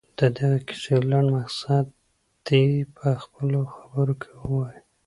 [0.19, 1.85] د دغې کیسې لنډ مقصد
[2.47, 2.63] دې
[2.97, 4.79] په خپلو خبرو کې ووايي.